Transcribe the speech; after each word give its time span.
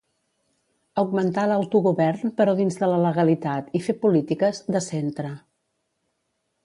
Augmentar 1.01 1.43
l'autogovern 1.51 2.33
però 2.39 2.55
dins 2.61 2.79
de 2.79 2.89
la 2.93 2.97
legalitat 3.03 3.69
i 3.81 3.83
fer 3.89 3.97
polítiques 4.07 4.63
"de 4.77 4.83
centre". 4.89 5.31